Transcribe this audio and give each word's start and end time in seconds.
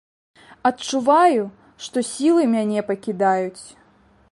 Адчуваю, 0.69 1.43
што 1.87 1.97
сілы 2.11 2.43
мяне 2.57 2.79
пакідаюць. 2.91 3.63